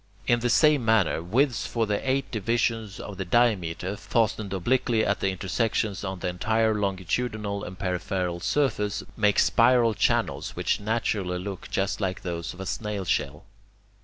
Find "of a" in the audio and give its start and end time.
12.51-12.65